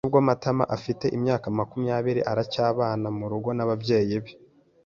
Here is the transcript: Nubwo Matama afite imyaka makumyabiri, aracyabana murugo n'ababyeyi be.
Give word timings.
Nubwo 0.03 0.19
Matama 0.27 0.63
afite 0.77 1.05
imyaka 1.17 1.45
makumyabiri, 1.57 2.21
aracyabana 2.31 3.07
murugo 3.19 3.49
n'ababyeyi 3.53 4.17
be. 4.23 4.31